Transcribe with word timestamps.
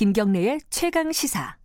김경래의 0.00 0.60
최강 0.70 1.12
시사. 1.12 1.58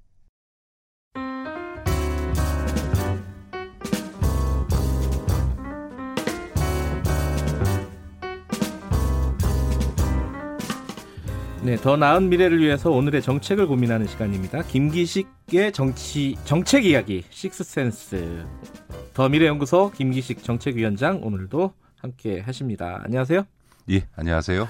네, 11.63 11.77
더 11.77 11.95
나은 11.95 12.27
미래를 12.27 12.59
위해서 12.59 12.91
오늘의 12.91 13.21
정책을 13.21 13.67
고민하는 13.67 14.05
시간입니다. 14.05 14.63
김기식의 14.63 15.71
정치 15.71 16.35
정책 16.43 16.85
이야기 16.85 17.23
식스센스 17.29 18.45
더 19.13 19.29
미래연구소 19.29 19.91
김기식 19.91 20.43
정책위원장 20.43 21.23
오늘도 21.23 21.71
함께 21.95 22.41
하십니다. 22.41 22.99
안녕하세요. 23.05 23.45
예, 23.91 24.09
안녕하세요. 24.17 24.67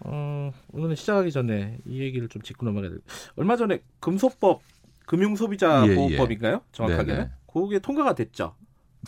어, 0.00 0.50
오늘은 0.72 0.96
시작하기 0.96 1.30
전에 1.32 1.78
이 1.86 2.00
얘기를 2.00 2.28
좀 2.28 2.42
짚고 2.42 2.66
넘어가야 2.66 2.90
돼요. 2.90 3.00
얼마 3.36 3.56
전에 3.56 3.82
금소법 4.00 4.62
금융소비자보호법인가요? 5.06 6.52
예, 6.52 6.56
예. 6.56 6.60
정확하게는 6.72 7.16
네네. 7.16 7.30
그게 7.52 7.78
통과가 7.78 8.14
됐죠. 8.14 8.54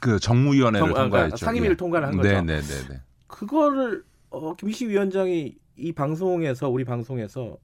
그 0.03 0.19
정무위원회를 0.21 0.87
정- 0.89 0.97
아, 0.97 1.03
통과했죠. 1.03 1.37
상임위를 1.37 1.73
예. 1.75 1.77
통과를 1.77 2.09
한 2.09 2.17
거죠. 2.17 2.29
네, 2.29 2.41
네, 2.43 2.61
네, 2.61 2.89
네. 2.89 3.01
그거를 3.27 4.05
어, 4.31 4.55
김기식 4.55 4.89
위원장이 4.89 5.57
이 5.79 5.93
방송에서 5.93 6.69
우리 6.69 6.85
방송에서 6.85 7.57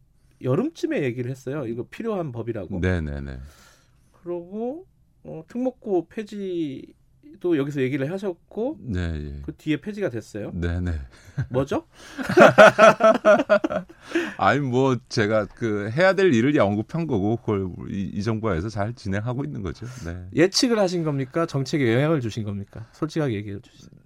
여름쯤에 0.43 1.03
얘기를 1.03 1.31
했어요. 1.31 1.67
이거 1.67 1.87
필요한 1.89 2.33
법이라고. 2.33 2.81
네, 2.81 3.01
네, 3.01 3.21
네. 3.21 3.39
그러고 4.23 4.87
어, 5.25 5.45
특목고 5.47 6.09
폐지 6.09 6.95
도 7.41 7.57
여기서 7.57 7.81
얘기를 7.81 8.11
하셨고 8.11 8.79
네, 8.81 9.01
예. 9.01 9.41
그 9.43 9.55
뒤에 9.57 9.81
폐지가 9.81 10.11
됐어요. 10.11 10.51
네, 10.55 10.81
네. 10.81 10.93
뭐죠? 11.49 11.87
아니 14.37 14.61
뭐 14.61 14.97
제가 15.09 15.47
그 15.47 15.91
해야 15.91 16.15
될 16.15 16.35
일을 16.35 16.59
언급한 16.61 17.07
거고 17.07 17.37
그걸 17.37 17.71
이, 17.91 18.11
이 18.15 18.23
정부에서 18.23 18.69
잘 18.69 18.95
진행하고 18.95 19.45
있는 19.45 19.63
거죠. 19.63 19.87
네. 20.05 20.29
예측을 20.35 20.79
하신 20.79 21.05
겁니까? 21.05 21.47
정책에 21.47 21.95
영향을 21.95 22.21
주신 22.21 22.45
겁니까? 22.45 22.87
솔직하게 22.93 23.35
얘기해 23.35 23.61
주세요. 23.61 24.02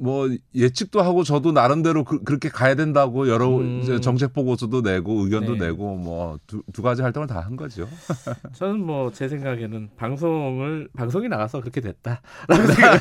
뭐 0.00 0.28
예측도 0.54 1.02
하고 1.02 1.24
저도 1.24 1.50
나름대로 1.52 2.04
그, 2.04 2.20
렇게 2.24 2.48
가야 2.48 2.74
된다고 2.76 3.28
여러 3.28 3.56
음. 3.58 4.00
정책 4.00 4.32
보고서도 4.32 4.82
내고 4.82 5.24
의견도 5.24 5.54
네. 5.56 5.66
내고 5.66 5.96
뭐두 5.96 6.62
두 6.72 6.82
가지 6.82 7.02
활동을 7.02 7.26
다 7.26 7.40
한 7.40 7.56
거죠. 7.56 7.88
저는 8.54 8.80
뭐 8.84 9.10
제 9.12 9.28
생각에는 9.28 9.90
방송을 9.96 10.88
방송이 10.96 11.28
나가서 11.28 11.60
그렇게 11.60 11.80
됐다라고 11.80 12.66
생각을 12.74 13.00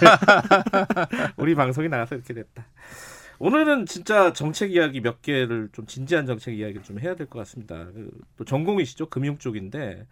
우리 1.37 1.53
방송이 1.55 1.87
나가서 1.89 2.15
그렇게 2.15 2.33
됐다. 2.33 2.65
오늘은 3.39 3.85
진짜 3.85 4.33
정책 4.33 4.71
이야기 4.73 4.99
몇 4.99 5.21
개를 5.21 5.69
좀 5.71 5.85
진지한 5.85 6.25
정책 6.25 6.57
이야기를 6.57 6.81
좀 6.83 6.99
해야 6.99 7.15
될 7.15 7.27
것 7.27 7.37
같습니다. 7.39 7.85
그또 7.93 8.45
전공이시죠 8.45 9.09
금융 9.09 9.37
쪽인데 9.37 10.07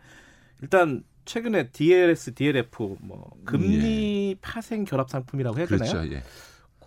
일단 0.62 1.04
최근에 1.26 1.70
DLS, 1.72 2.36
DLF 2.36 2.98
뭐 3.02 3.32
금리 3.46 4.36
파생 4.42 4.84
결합 4.86 5.10
상품이라고 5.10 5.58
해야 5.58 5.66
되나요? 5.66 5.92
그렇죠. 5.92 6.14
예. 6.14 6.22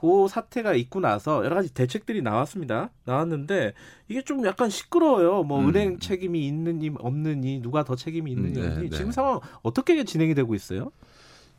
그 0.01 0.29
사태가 0.29 0.75
있고 0.75 1.01
나서 1.01 1.45
여러 1.45 1.57
가지 1.57 1.73
대책들이 1.73 2.23
나왔습니다. 2.23 2.91
나왔는데 3.05 3.75
이게 4.09 4.23
좀 4.23 4.47
약간 4.47 4.71
시끄러워요. 4.71 5.43
뭐 5.43 5.61
음. 5.61 5.69
은행 5.69 5.99
책임이 5.99 6.47
있느니 6.47 6.91
없느니 6.99 7.61
누가 7.61 7.85
더 7.85 7.97
책임이 7.97 8.35
음, 8.35 8.53
네, 8.53 8.67
없느니 8.67 8.91
네. 8.91 8.97
지금 8.97 9.11
상황 9.11 9.41
어떻게 9.63 10.03
진행이 10.05 10.35
되고 10.35 10.55
있어요? 10.55 10.93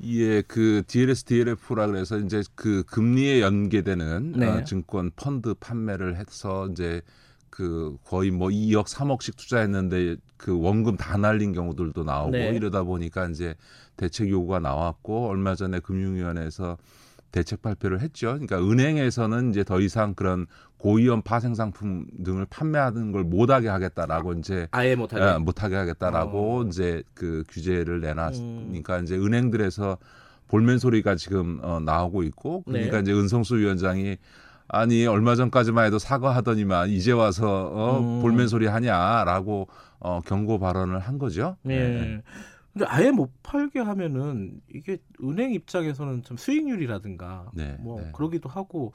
예, 0.03 0.41
그 0.43 0.83
DLS, 0.87 1.25
DLF라 1.25 1.87
그래서 1.87 2.17
이제 2.19 2.41
그 2.55 2.83
금리에 2.83 3.41
연계되는 3.41 4.31
네. 4.37 4.47
어, 4.47 4.63
증권 4.63 5.11
펀드 5.17 5.53
판매를 5.55 6.15
해서 6.15 6.69
이제 6.71 7.01
그 7.49 7.97
거의 8.05 8.31
뭐 8.31 8.47
2억, 8.47 8.85
3억씩 8.85 9.35
투자했는데 9.35 10.15
그 10.37 10.57
원금 10.57 10.95
다 10.95 11.17
날린 11.17 11.51
경우들도 11.51 12.05
나오고 12.05 12.31
네. 12.31 12.51
이러다 12.55 12.83
보니까 12.83 13.27
이제 13.27 13.55
대책 13.97 14.29
요구가 14.29 14.59
나왔고 14.59 15.27
얼마 15.27 15.55
전에 15.55 15.81
금융위원회에서 15.81 16.77
대책 17.31 17.61
발표를 17.61 18.01
했죠. 18.01 18.27
그러니까 18.39 18.57
은행에서는 18.57 19.51
이제 19.51 19.63
더 19.63 19.79
이상 19.79 20.13
그런 20.13 20.47
고위험 20.77 21.21
파생 21.21 21.55
상품 21.55 22.05
등을 22.23 22.45
판매하는 22.49 23.11
걸 23.11 23.23
못하게 23.23 23.67
하겠다라고 23.67 24.33
이제 24.33 24.67
아예 24.71 24.95
못하게. 24.95 25.23
예, 25.23 25.37
못하게 25.37 25.75
하겠다라고 25.75 26.61
어. 26.61 26.63
이제 26.65 27.03
그 27.13 27.43
규제를 27.49 27.95
음. 27.95 28.01
내놨으니까 28.01 28.99
이제 28.99 29.15
은행들에서 29.15 29.97
볼멘 30.47 30.79
소리가 30.79 31.15
지금 31.15 31.59
어, 31.61 31.79
나오고 31.79 32.23
있고 32.23 32.63
그러니까 32.63 32.97
네. 32.97 33.01
이제 33.03 33.13
은성수 33.13 33.57
위원장이 33.57 34.17
아니 34.67 35.05
얼마 35.05 35.35
전까지만 35.35 35.85
해도 35.85 35.99
사과하더니만 35.99 36.89
이제 36.89 37.11
와서 37.11 37.71
어, 37.73 37.99
음. 37.99 38.21
볼멘 38.21 38.47
소리 38.47 38.67
하냐라고 38.67 39.67
어, 39.99 40.21
경고 40.25 40.59
발언을 40.59 40.99
한 40.99 41.17
거죠. 41.17 41.57
네. 41.63 42.21
근데 42.73 42.85
아예 42.87 43.11
못 43.11 43.31
팔게 43.43 43.79
하면은 43.79 44.61
이게 44.73 44.97
은행 45.23 45.51
입장에서는 45.53 46.23
좀 46.23 46.37
수익률이라든가 46.37 47.51
네, 47.53 47.77
뭐 47.79 48.01
네. 48.01 48.11
그러기도 48.13 48.47
하고 48.49 48.93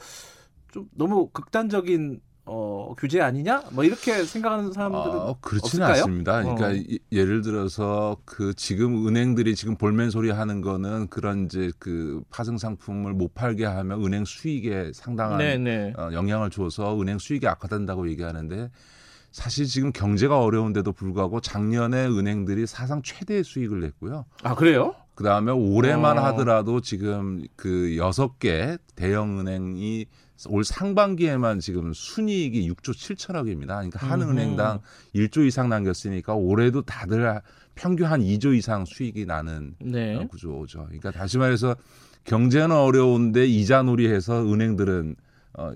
좀 0.72 0.88
너무 0.94 1.28
극단적인 1.30 2.20
어, 2.46 2.94
규제 2.98 3.22
아니냐? 3.22 3.62
뭐 3.72 3.84
이렇게 3.84 4.22
생각하는 4.24 4.70
사람들은 4.70 5.02
어, 5.18 5.38
그렇지는 5.40 5.86
없을까요? 5.86 6.02
않습니다. 6.02 6.42
그러니까 6.42 6.66
어. 6.68 6.72
이- 6.74 6.98
예를 7.10 7.40
들어서 7.40 8.18
그 8.26 8.52
지금 8.54 9.08
은행들이 9.08 9.54
지금 9.54 9.76
볼멘 9.76 10.10
소리 10.10 10.30
하는 10.30 10.60
거는 10.60 11.08
그런 11.08 11.46
이제 11.46 11.72
그 11.78 12.22
파생 12.28 12.58
상품을 12.58 13.14
못 13.14 13.32
팔게 13.34 13.64
하면 13.64 14.04
은행 14.04 14.26
수익에 14.26 14.92
상당한 14.92 15.38
네네. 15.38 15.94
어, 15.96 16.10
영향을 16.12 16.50
줘서 16.50 17.00
은행 17.00 17.18
수익이 17.18 17.48
악화된다고 17.48 18.10
얘기하는데 18.10 18.70
사실 19.34 19.66
지금 19.66 19.90
경제가 19.90 20.38
어려운데도 20.40 20.92
불구하고 20.92 21.40
작년에 21.40 22.06
은행들이 22.06 22.68
사상 22.68 23.02
최대의 23.02 23.42
수익을 23.42 23.80
냈고요. 23.80 24.26
아 24.44 24.54
그래요? 24.54 24.94
그 25.16 25.24
다음에 25.24 25.50
올해만 25.50 26.18
어. 26.18 26.22
하더라도 26.26 26.80
지금 26.80 27.44
그 27.56 27.96
여섯 27.96 28.38
개 28.38 28.78
대형 28.94 29.40
은행이 29.40 30.06
올 30.48 30.62
상반기에만 30.62 31.58
지금 31.58 31.92
순이익이 31.92 32.70
6조 32.70 32.92
7천억입니다. 32.94 33.66
그러니까 33.66 34.06
한 34.06 34.22
음흠. 34.22 34.30
은행당 34.30 34.78
1조 35.16 35.44
이상 35.48 35.68
남겼으니까 35.68 36.34
올해도 36.34 36.82
다들 36.82 37.40
평균 37.74 38.06
한 38.06 38.20
2조 38.20 38.56
이상 38.56 38.84
수익이 38.84 39.26
나는 39.26 39.74
네. 39.80 40.14
어, 40.14 40.28
구조죠. 40.28 40.84
그러니까 40.84 41.10
다시 41.10 41.38
말해서 41.38 41.74
경제는 42.22 42.70
어려운데 42.76 43.46
이자 43.46 43.82
놀이해서 43.82 44.44
은행들은 44.44 45.16
어, 45.54 45.72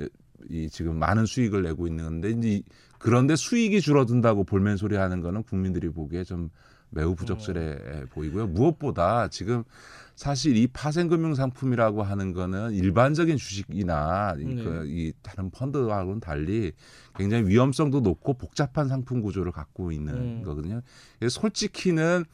이 0.49 0.69
지금 0.71 0.97
많은 1.01 1.27
수익을 1.27 1.65
내고 1.65 1.89
있는 1.89 2.05
건데 2.05 2.31
이제 2.31 2.49
이- 2.51 2.63
그런데 2.99 3.37
수익이 3.37 3.81
줄어든다고 3.81 4.45
볼멘 4.45 4.77
소리 4.77 4.97
하는 4.97 5.21
거는 5.21 5.45
국민들이 5.45 5.89
보기에 5.89 6.25
좀 6.25 6.51
매우 6.91 7.15
부적절해 7.15 8.07
보이고요. 8.11 8.47
무엇보다 8.49 9.29
지금 9.29 9.63
사실 10.17 10.57
이 10.57 10.67
파생금융 10.67 11.35
상품이라고 11.35 12.03
하는 12.03 12.33
거는 12.33 12.73
일반적인 12.73 13.37
주식이나 13.37 14.35
이, 14.39 14.45
네. 14.45 14.65
그, 14.65 14.85
이 14.89 15.13
다른 15.23 15.51
펀드하고는 15.51 16.19
달리 16.19 16.73
굉장히 17.15 17.47
위험성도 17.47 18.01
높고 18.01 18.35
복잡한 18.35 18.89
상품 18.89 19.21
구조를 19.21 19.53
갖고 19.53 19.93
있는 19.93 20.15
음. 20.15 20.43
거거든요. 20.43 20.81
그래서 21.21 21.41
솔직히는 21.41 22.25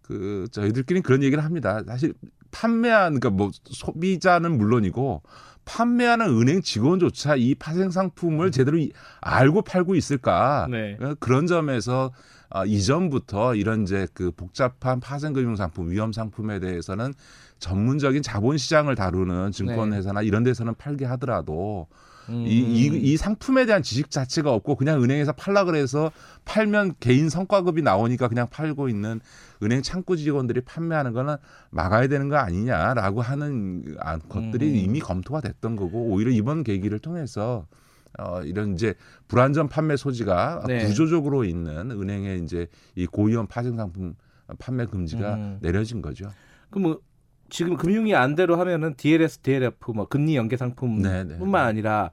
그 0.00 0.46
저희들끼리 0.52 1.02
그런 1.02 1.22
얘기를 1.22 1.44
합니다. 1.44 1.82
사실 1.86 2.14
판매하는 2.50 3.20
그러니까 3.20 3.30
뭐 3.36 3.50
소비자는 3.64 4.56
물론이고 4.56 5.22
판매하는 5.68 6.26
은행 6.40 6.62
직원조차 6.62 7.36
이 7.36 7.54
파생 7.54 7.90
상품을 7.90 8.50
제대로 8.50 8.78
이- 8.78 8.90
알고 9.20 9.62
팔고 9.62 9.94
있을까? 9.94 10.66
네. 10.70 10.96
어, 11.00 11.14
그런 11.20 11.46
점에서 11.46 12.10
아, 12.50 12.64
이전부터 12.64 13.54
이런 13.54 13.82
이제 13.82 14.06
그 14.14 14.30
복잡한 14.30 15.00
파생금융 15.00 15.54
상품, 15.56 15.90
위험 15.90 16.14
상품에 16.14 16.60
대해서는 16.60 17.12
전문적인 17.58 18.22
자본시장을 18.22 18.94
다루는 18.94 19.52
증권회사나 19.52 20.22
이런 20.22 20.42
데서는 20.44 20.74
팔게 20.74 21.04
하더라도 21.04 21.88
음. 22.28 22.44
이, 22.46 22.58
이, 22.58 22.86
이 22.86 23.16
상품에 23.16 23.66
대한 23.66 23.82
지식 23.82 24.10
자체가 24.10 24.52
없고 24.52 24.76
그냥 24.76 25.02
은행에서 25.02 25.32
팔라 25.32 25.64
그래서 25.64 26.12
팔면 26.44 26.94
개인 27.00 27.28
성과급이 27.28 27.82
나오니까 27.82 28.28
그냥 28.28 28.46
팔고 28.50 28.88
있는 28.88 29.20
은행 29.62 29.82
창구 29.82 30.16
직원들이 30.16 30.60
판매하는 30.62 31.12
거는 31.12 31.36
막아야 31.70 32.06
되는 32.08 32.28
거 32.28 32.36
아니냐라고 32.36 33.22
하는 33.22 33.96
아, 34.00 34.18
것들이 34.18 34.68
음. 34.70 34.76
이미 34.76 35.00
검토가 35.00 35.40
됐던 35.40 35.76
거고 35.76 36.06
오히려 36.06 36.30
이번 36.30 36.64
계기를 36.64 36.98
통해서 36.98 37.66
어, 38.18 38.42
이런 38.42 38.74
이제 38.74 38.94
불안전 39.28 39.68
판매 39.68 39.96
소지가 39.96 40.64
네. 40.66 40.86
구조적으로 40.86 41.44
있는 41.44 41.90
은행의 41.90 42.42
이제 42.42 42.66
이 42.94 43.06
고위험 43.06 43.46
파생 43.46 43.76
상품 43.76 44.14
판매 44.58 44.86
금지가 44.86 45.34
음. 45.34 45.58
내려진 45.60 46.00
거죠. 46.02 46.30
그럼 46.70 46.82
뭐 46.82 47.00
지금 47.50 47.76
금융이 47.76 48.14
안대로 48.14 48.56
하면은 48.60 48.94
DLS, 48.96 49.38
DLF 49.38 49.92
뭐 49.92 50.06
금리 50.06 50.36
연계 50.36 50.56
상품뿐만 50.56 51.28
네, 51.28 51.36
네. 51.38 51.58
아니라 51.58 52.10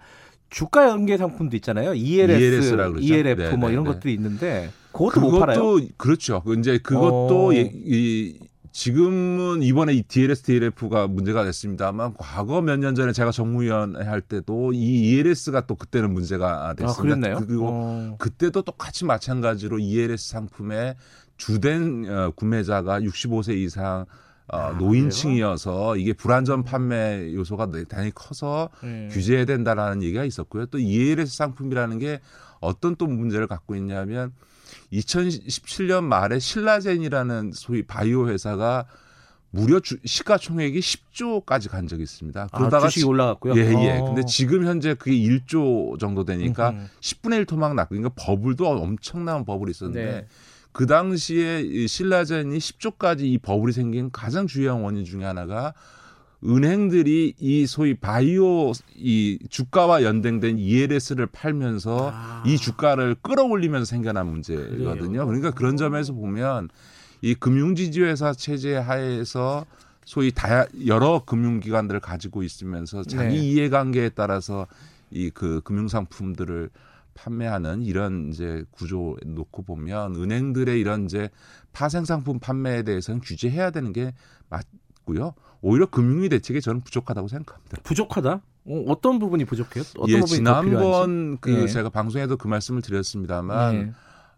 주가 0.50 0.90
연계 0.90 1.18
상품도 1.18 1.56
있잖아요. 1.58 1.94
ELS, 1.94 2.40
ELS 2.42 2.74
라 2.76 2.90
그러죠. 2.90 3.06
ELF 3.06 3.42
네, 3.42 3.56
뭐 3.58 3.70
네, 3.70 3.74
이런 3.74 3.84
네. 3.86 3.92
것들이 3.94 4.14
있는데 4.14 4.70
그것도 4.92 5.20
못 5.22 5.40
팔아요. 5.40 5.60
그것도 5.60 5.88
그렇죠. 5.98 6.42
그 6.44 6.54
이제 6.58 6.78
그것도 6.78 7.48
어. 7.48 7.54
이, 7.54 7.70
이 7.86 8.40
지금은 8.72 9.64
이번에 9.64 9.94
이 9.94 10.04
DLS, 10.04 10.42
DLF가 10.44 11.08
문제가 11.08 11.44
됐습니다만 11.46 12.14
과거 12.18 12.62
몇 12.62 12.78
년 12.78 12.94
전에 12.94 13.14
제가 13.14 13.32
정무위원 13.32 13.96
할 13.96 14.20
때도 14.22 14.74
이 14.74 15.12
ELS가 15.12 15.66
또 15.66 15.76
그때는 15.76 16.14
문제가 16.14 16.68
아, 16.70 16.74
됐습니다. 16.74 17.02
그랬나요? 17.02 17.46
그리고 17.46 17.68
어. 17.72 18.16
그때도 18.20 18.64
똑같이 18.64 19.06
마찬가지로 19.06 19.80
ELS 19.80 20.30
상품의 20.30 20.96
주된 21.38 22.06
어, 22.10 22.32
구매자가 22.36 23.00
65세 23.02 23.56
이상 23.58 24.06
어, 24.48 24.58
아, 24.58 24.72
노인층이어서 24.74 25.98
이게 25.98 26.14
불안전 26.14 26.64
판매 26.64 27.34
요소가 27.34 27.72
대단히 27.72 28.12
커서 28.14 28.70
네. 28.84 29.08
규제해야 29.12 29.46
된다라는 29.46 30.04
얘기가 30.04 30.24
있었고요. 30.24 30.68
또 30.68 30.78
ELS 30.78 31.36
상품이라는 31.36 32.00
게 32.00 32.20
어떤 32.60 32.96
또 32.96 33.08
문제를 33.08 33.48
갖고 33.48 33.76
있냐면 33.76 34.34
2017년 34.94 36.04
말에 36.04 36.40
신라젠이라는 36.40 37.52
소위 37.54 37.84
바이오 37.84 38.30
회사가 38.30 38.86
무려 39.50 39.80
주, 39.80 39.98
시가총액이 40.04 40.80
10조까지 40.80 41.70
간 41.70 41.88
적이 41.88 42.04
있습니다. 42.04 42.50
아, 42.52 42.58
그러다가 42.58 42.90
주식이 42.90 43.06
올라갔고요. 43.06 43.56
예, 43.56 43.62
예. 43.62 43.98
어. 44.00 44.06
근데 44.06 44.24
지금 44.26 44.66
현재 44.66 44.94
그게 44.96 45.14
1조 45.14 45.98
정도 45.98 46.26
되니까 46.26 46.72
음흠. 46.72 46.86
10분의 47.00 47.38
1 47.38 47.46
토막 47.46 47.74
났고 47.74 47.96
그러니까 47.96 48.14
버블도 48.16 48.68
엄청난 48.68 49.46
버블이 49.46 49.72
있었는데 49.72 50.06
네. 50.06 50.28
그 50.75 50.88
당시에 50.88 51.62
이 51.62 51.88
신라젠이 51.88 52.57
10조까지 52.57 53.22
이 53.22 53.38
버블이 53.38 53.72
생긴 53.72 54.12
가장 54.12 54.45
주요한 54.45 54.81
원인 54.81 55.06
중에 55.06 55.24
하나가 55.24 55.74
은행들이 56.44 57.33
이 57.39 57.66
소위 57.66 57.94
바이오 57.94 58.74
이 58.98 59.39
주가와 59.50 60.04
연동된 60.04 60.57
ELS를 60.60 61.27
팔면서 61.27 62.12
아. 62.13 62.44
이 62.45 62.57
주가를 62.57 63.16
끌어올리면서 63.22 63.86
생겨난 63.86 64.27
문제거든요. 64.27 65.25
그러니까 65.25 65.51
그런 65.51 65.77
점에서 65.77 66.12
보면 66.12 66.68
이 67.22 67.36
금융지주회사 67.36 68.33
체제 68.33 68.75
하에서 68.75 69.66
소위 70.04 70.33
다 70.33 70.66
여러 70.88 71.24
금융기관들을 71.25 72.01
가지고 72.01 72.44
있으면서 72.44 73.04
자기 73.06 73.38
네. 73.38 73.42
이해관계에 73.42 74.10
따라서 74.10 74.68
이 75.10 75.30
그 75.33 75.62
금융상품들을 75.63 76.69
판매하는 77.16 77.82
이런 77.82 78.30
이제 78.30 78.64
구조 78.72 79.16
놓고 79.26 79.64
보면 79.64 80.16
은행들의 80.16 80.80
이런 80.80 81.06
이제 81.06 81.30
파생 81.74 82.06
상품 82.06 82.40
판매에 82.40 82.84
대해서는 82.84 83.22
규제해야 83.22 83.72
되는 83.72 83.92
게 83.92 84.14
맞고요. 84.50 85.34
오히려 85.62 85.88
금융위 85.88 86.30
대책이 86.30 86.62
저는 86.62 86.82
부족하다고 86.82 87.28
생각합니다. 87.28 87.78
부족하다. 87.84 88.42
어, 88.68 88.84
어떤 88.88 89.20
부분이 89.20 89.46
부족해요? 89.46 89.84
어떤 89.98 90.10
예, 90.10 90.20
부분이? 90.20 90.38
지난번 90.38 91.38
그 91.40 91.64
예. 91.64 91.68
제가 91.68 91.90
방송에도 91.90 92.38
그 92.38 92.48
말씀을 92.48 92.82
드렸습니다만 92.82 93.76
네. 93.76 93.92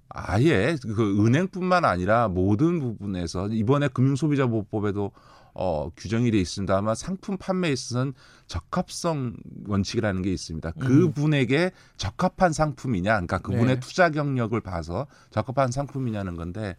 아예 0.09 0.77
그 0.81 1.25
은행뿐만 1.25 1.83
아니라 1.83 2.27
모든 2.27 2.79
부분에서 2.79 3.49
이번에 3.49 3.87
금융소비자보호법에도 3.89 5.11
어, 5.59 5.89
규정이 5.97 6.29
돼 6.29 6.37
있습니다만 6.39 6.93
상품 6.93 7.35
판매에 7.37 7.71
있어서는 7.71 8.13
적합성 8.45 9.35
원칙이라는 9.67 10.21
게 10.21 10.31
있습니다. 10.31 10.71
음. 10.77 10.79
그분에게 10.79 11.71
적합한 11.97 12.53
상품이냐, 12.53 13.11
그러니까 13.11 13.39
그분의 13.39 13.75
네. 13.75 13.79
투자 13.79 14.09
경력을 14.11 14.59
봐서 14.61 15.07
적합한 15.31 15.71
상품이냐는 15.71 16.35
건데 16.35 16.75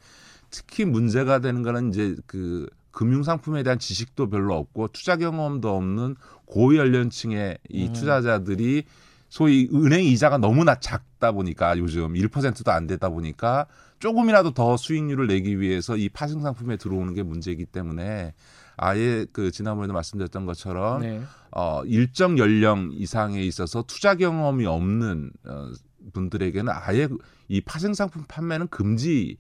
특히 0.51 0.85
문제가 0.85 1.41
되는 1.41 1.63
거는 1.63 1.91
이제 1.91 2.15
그 2.27 2.69
금융 2.93 3.25
상품에 3.25 3.65
대한 3.65 3.81
지식도 3.81 4.31
별로 4.31 4.55
없고 4.55 4.89
투자 4.89 5.17
경험도 5.17 5.75
없는 5.75 6.15
고연령층의 6.47 7.59
이 7.69 7.87
음. 7.87 7.93
투자자들이 7.93 8.85
소위 9.29 9.69
은행 9.75 10.05
이자가 10.05 10.39
너무나 10.39 10.77
작다 10.77 11.33
보니까 11.33 11.77
요즘 11.79 12.15
1%도 12.15 12.71
안 12.71 12.87
되다 12.87 13.09
보니까 13.09 13.67
조금이라도 13.99 14.53
더 14.53 14.77
수익률을 14.77 15.27
내기 15.27 15.61
위해서 15.61 15.97
이 15.97 16.09
파생 16.09 16.41
상품에 16.41 16.77
들어오는 16.77 17.13
게 17.15 17.23
문제이기 17.23 17.67
때문에 17.67 18.33
아예 18.79 19.27
그 19.33 19.51
지난번에도 19.51 19.93
말씀드렸던 19.93 20.47
것처럼 20.47 21.03
네. 21.03 21.23
어 21.51 21.83
일정 21.85 22.39
연령 22.39 22.91
이상에 22.93 23.43
있어서 23.43 23.83
투자 23.87 24.15
경험이 24.15 24.67
없는 24.67 25.31
어 25.47 25.69
분들에게는 26.13 26.73
아예 26.75 27.09
이 27.49 27.61
파생 27.61 27.93
상품 27.95 28.25
판매는 28.29 28.69
금지해야 28.69 29.37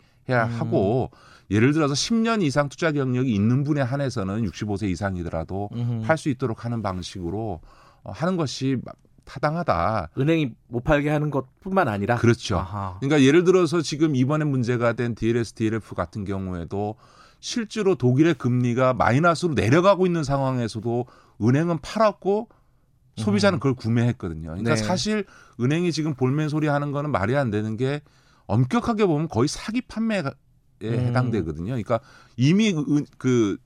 음. 0.46 0.50
하고 0.58 1.10
예를 1.50 1.72
들어서 1.72 1.94
10년 1.94 2.42
이상 2.42 2.68
투자 2.68 2.92
경력이 2.92 3.32
있는 3.34 3.64
분에 3.64 3.80
한해서는 3.80 4.44
65세 4.50 4.90
이상이더라도. 4.90 5.70
팔 6.04 6.18
수 6.18 6.28
있도록 6.28 6.64
하는 6.66 6.82
방식으로 6.82 7.60
어, 8.02 8.10
하는 8.12 8.36
것이 8.36 8.76
마- 8.84 8.92
타당하다. 9.24 10.10
은행이 10.18 10.52
못 10.68 10.84
팔게 10.84 11.08
하는 11.10 11.30
것뿐만 11.30 11.86
아니라 11.88 12.16
그렇죠. 12.16 12.56
아하. 12.58 12.96
그러니까 13.00 13.22
예를 13.22 13.44
들어서 13.44 13.80
지금 13.82 14.14
이번에 14.16 14.44
문제가 14.46 14.94
된 14.94 15.14
DLS, 15.14 15.52
DLF 15.52 15.94
같은 15.94 16.24
경우에도 16.24 16.96
실제로 17.40 17.94
독일의 17.94 18.34
금리가 18.34 18.94
마이너스로 18.94 19.54
내려가고 19.54 20.06
있는 20.06 20.24
상황에서도 20.24 21.06
은행은 21.42 21.78
팔았고 21.80 22.48
소비자는 23.16 23.58
그걸 23.58 23.74
구매했거든요. 23.74 24.50
그러니까 24.50 24.74
네. 24.74 24.76
사실 24.76 25.24
은행이 25.60 25.92
지금 25.92 26.14
볼멘 26.14 26.48
소리 26.48 26.66
하는 26.68 26.92
거는 26.92 27.10
말이 27.10 27.36
안 27.36 27.50
되는 27.50 27.76
게 27.76 28.00
엄격하게 28.46 29.06
보면 29.06 29.28
거의 29.28 29.48
사기 29.48 29.80
판매에 29.82 30.22
음. 30.84 30.88
해당되거든요. 30.88 31.66
그러니까 31.66 32.00
이미 32.36 32.70
은- 32.72 33.06
그 33.18 33.56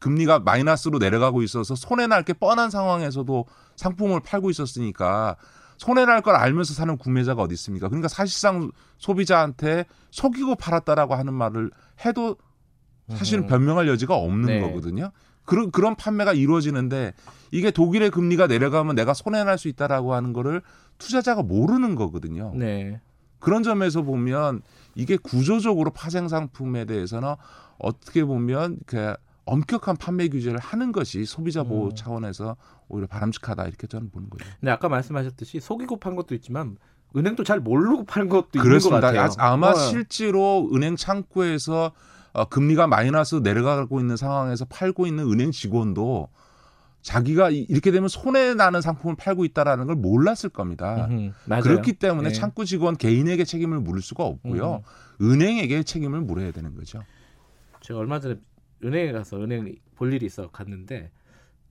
금리가 0.00 0.40
마이너스로 0.40 0.98
내려가고 0.98 1.42
있어서 1.42 1.74
손해 1.74 2.06
날 2.06 2.22
게 2.24 2.32
뻔한 2.32 2.70
상황에서도 2.70 3.46
상품을 3.76 4.20
팔고 4.20 4.50
있었으니까 4.50 5.36
손해 5.78 6.04
날 6.04 6.20
걸 6.22 6.34
알면서 6.36 6.74
사는 6.74 6.96
구매자가 6.98 7.42
어디 7.42 7.54
있습니까? 7.54 7.88
그러니까 7.88 8.08
사실상 8.08 8.70
소비자한테 8.98 9.86
속이고 10.10 10.56
팔았다라고 10.56 11.14
하는 11.14 11.32
말을 11.34 11.70
해도 12.04 12.36
사실은 13.08 13.44
음흠. 13.44 13.48
변명할 13.50 13.88
여지가 13.88 14.14
없는 14.16 14.46
네. 14.46 14.60
거거든요. 14.60 15.10
그런 15.44 15.70
그런 15.70 15.94
판매가 15.94 16.32
이루어지는데 16.32 17.12
이게 17.52 17.70
독일의 17.70 18.10
금리가 18.10 18.48
내려가면 18.48 18.96
내가 18.96 19.14
손해 19.14 19.44
날 19.44 19.58
수 19.58 19.68
있다라고 19.68 20.14
하는 20.14 20.32
거를 20.32 20.60
투자자가 20.98 21.42
모르는 21.42 21.94
거거든요. 21.94 22.52
네. 22.56 23.00
그런 23.38 23.62
점에서 23.62 24.02
보면 24.02 24.62
이게 24.96 25.16
구조적으로 25.16 25.90
파생 25.92 26.26
상품에 26.26 26.84
대해서는 26.86 27.34
어떻게 27.78 28.24
보면 28.24 28.78
그 28.86 29.14
엄격한 29.44 29.98
판매 29.98 30.26
규제를 30.28 30.58
하는 30.58 30.90
것이 30.90 31.24
소비자 31.24 31.62
보호 31.62 31.86
음. 31.90 31.94
차원에서 31.94 32.56
오히려 32.88 33.06
바람직하다 33.06 33.66
이렇게 33.66 33.86
저는 33.86 34.10
보는 34.10 34.28
거예요. 34.30 34.52
근데 34.58 34.72
아까 34.72 34.88
말씀하셨듯이 34.88 35.60
속이고 35.60 36.00
판 36.00 36.16
것도 36.16 36.34
있지만 36.34 36.76
은행도 37.16 37.44
잘 37.44 37.60
모르고 37.60 38.04
파는 38.04 38.28
것도 38.28 38.48
있는 38.54 38.62
것 38.64 38.68
그렇습니다. 38.68 39.12
같아요. 39.12 39.30
아- 39.38 39.52
아마 39.52 39.68
어. 39.70 39.74
실제로 39.74 40.68
은행 40.74 40.96
창구에서 40.96 41.84
어, 41.84 41.92
금리가 42.44 42.86
마이너스 42.86 43.36
내려가고 43.36 43.98
있는 44.00 44.16
상황에서 44.16 44.64
팔고 44.66 45.06
있는 45.06 45.24
은행 45.32 45.50
직원도 45.50 46.28
자기가 47.02 47.50
이- 47.50 47.66
이렇게 47.68 47.90
되면 47.92 48.08
손해 48.08 48.54
나는 48.54 48.80
상품을 48.80 49.16
팔고 49.16 49.44
있다라는 49.44 49.86
걸 49.86 49.96
몰랐을 49.96 50.50
겁니다. 50.52 51.08
맞아요. 51.46 51.62
그렇기 51.62 51.94
때문에 51.94 52.28
네. 52.30 52.34
창구 52.34 52.64
직원 52.64 52.96
개인에게 52.96 53.44
책임을 53.44 53.80
물을 53.80 54.02
수가 54.02 54.24
없고요. 54.24 54.82
은행에게 55.22 55.84
책임을 55.84 56.20
물어야 56.20 56.50
되는 56.50 56.74
거죠. 56.74 57.02
제가 57.80 58.00
얼마 58.00 58.18
전에 58.20 58.36
은행에 58.84 59.12
가서 59.12 59.38
은행 59.40 59.74
볼 59.94 60.12
일이 60.12 60.26
있어 60.26 60.50
갔는데 60.50 61.10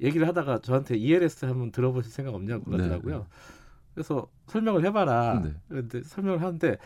얘기를 0.02 0.28
하다가 0.28 0.60
저한테 0.60 0.96
ELS 0.98 1.46
한번 1.46 1.72
들어보실 1.72 2.12
생각 2.12 2.34
없냐고 2.34 2.64
그러더라고요. 2.66 3.18
네. 3.20 3.26
그래서 3.94 4.28
설명을 4.48 4.86
해봐라. 4.86 5.42
네. 5.44 5.54
그런데 5.68 6.02
설명을 6.04 6.42
하는데 6.42 6.78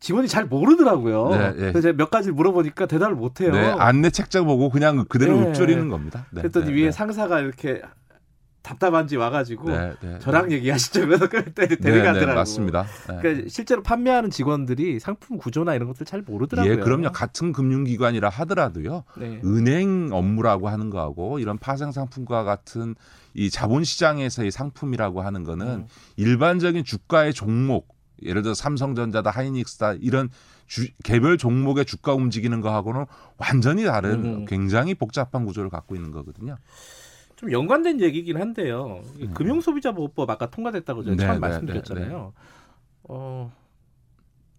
직원이 0.00 0.28
잘 0.28 0.46
모르더라고요. 0.46 1.28
네, 1.30 1.38
네. 1.38 1.56
그래서 1.56 1.80
제가 1.80 1.96
몇 1.96 2.10
가지를 2.10 2.34
물어보니까 2.34 2.86
대답을 2.86 3.16
못해요. 3.16 3.52
네, 3.52 3.74
안내 3.78 4.10
책자 4.10 4.42
보고 4.42 4.70
그냥 4.70 5.04
그대로 5.08 5.40
네. 5.40 5.48
읊조리는 5.48 5.88
겁니다. 5.88 6.26
네, 6.30 6.42
그랬더니 6.42 6.66
네, 6.66 6.72
위에 6.72 6.84
네. 6.86 6.90
상사가 6.92 7.40
이렇게 7.40 7.82
답답한지 8.62 9.16
와가지고 9.16 9.70
네, 9.70 9.92
네, 10.00 10.18
저랑 10.18 10.48
네. 10.48 10.56
얘기하시죠. 10.56 11.00
그래서 11.06 11.28
그때 11.28 11.66
네, 11.66 11.76
데려가더라고요. 11.76 12.26
네, 12.26 12.34
맞습니다. 12.34 12.86
네. 13.08 13.16
그러니까 13.20 13.48
실제로 13.48 13.82
판매하는 13.82 14.30
직원들이 14.30 15.00
상품 15.00 15.38
구조나 15.38 15.74
이런 15.74 15.88
것들 15.88 16.04
잘 16.04 16.22
모르더라고요. 16.22 16.72
예, 16.72 16.76
그럼요. 16.76 17.10
같은 17.12 17.52
금융기관이라 17.52 18.28
하더라도요. 18.28 19.04
네. 19.16 19.40
은행 19.44 20.10
업무라고 20.12 20.68
하는 20.68 20.90
거하고 20.90 21.38
이런 21.38 21.58
파생 21.58 21.92
상품과 21.92 22.44
같은 22.44 22.94
이 23.34 23.50
자본시장에서의 23.50 24.50
상품이라고 24.50 25.22
하는 25.22 25.44
거는 25.44 25.66
음. 25.66 25.86
일반적인 26.16 26.84
주가의 26.84 27.32
종목 27.32 27.97
예를 28.22 28.42
들어 28.42 28.54
삼성전자다 28.54 29.30
하이닉스다 29.30 29.94
이런 29.94 30.28
주, 30.66 30.86
개별 31.02 31.38
종목의 31.38 31.84
주가 31.84 32.14
움직이는 32.14 32.60
거하고는 32.60 33.06
완전히 33.36 33.84
다른 33.84 34.24
음. 34.24 34.44
굉장히 34.44 34.94
복잡한 34.94 35.44
구조를 35.44 35.70
갖고 35.70 35.94
있는 35.94 36.10
거거든요. 36.10 36.56
좀 37.36 37.52
연관된 37.52 38.00
얘기긴 38.00 38.36
한데요. 38.36 39.00
이 39.18 39.24
음. 39.24 39.34
금융소비자보호법 39.34 40.28
아까 40.28 40.50
통과됐다고 40.50 41.04
제가 41.04 41.16
네, 41.16 41.22
처음 41.22 41.34
네, 41.34 41.38
말씀드렸잖아요. 41.38 42.32
어, 43.04 43.52